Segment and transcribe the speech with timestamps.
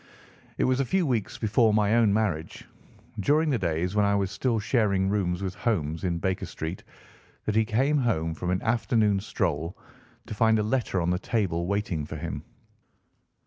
[0.57, 2.67] It was a few weeks before my own marriage,
[3.19, 6.83] during the days when I was still sharing rooms with Holmes in Baker Street,
[7.45, 9.77] that he came home from an afternoon stroll
[10.25, 12.41] to find a letter on the table waiting for him.